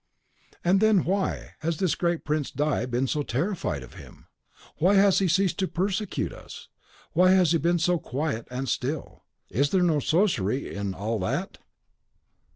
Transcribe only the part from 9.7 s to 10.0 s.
no